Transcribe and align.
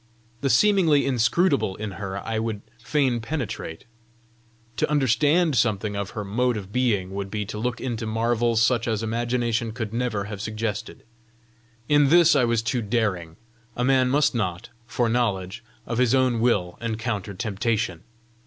The 0.41 0.49
seemingly 0.49 1.05
inscrutable 1.05 1.75
in 1.75 1.91
her 1.91 2.25
I 2.25 2.39
would 2.39 2.61
fain 2.83 3.19
penetrate: 3.21 3.85
to 4.77 4.89
understand 4.89 5.55
something 5.55 5.95
of 5.95 6.09
her 6.17 6.25
mode 6.25 6.57
of 6.57 6.71
being 6.73 7.11
would 7.13 7.29
be 7.29 7.45
to 7.45 7.59
look 7.59 7.79
into 7.79 8.07
marvels 8.07 8.63
such 8.63 8.87
as 8.87 9.03
imagination 9.03 9.71
could 9.73 9.93
never 9.93 10.23
have 10.23 10.41
suggested! 10.41 11.03
In 11.87 12.09
this 12.09 12.35
I 12.35 12.45
was 12.45 12.63
too 12.63 12.81
daring: 12.81 13.35
a 13.77 13.83
man 13.83 14.09
must 14.09 14.33
not, 14.33 14.69
for 14.87 15.07
knowledge, 15.07 15.63
of 15.85 15.99
his 15.99 16.15
own 16.15 16.39
will 16.39 16.79
encounter 16.81 17.35
temptation! 17.35 18.01